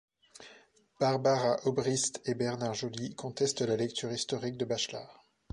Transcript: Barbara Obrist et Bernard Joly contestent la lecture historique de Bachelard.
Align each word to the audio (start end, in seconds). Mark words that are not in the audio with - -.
Barbara 0.99 1.59
Obrist 1.65 2.23
et 2.25 2.33
Bernard 2.33 2.73
Joly 2.73 3.13
contestent 3.13 3.61
la 3.61 3.75
lecture 3.75 4.09
historique 4.11 4.57
de 4.57 4.65
Bachelard. 4.65 5.27